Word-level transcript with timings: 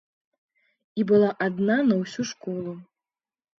І 1.01 1.05
была 1.11 1.29
адна 1.49 1.77
на 1.91 1.99
ўсю 2.01 2.27
школу. 2.33 2.77